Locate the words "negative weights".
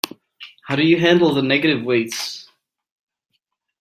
1.43-2.49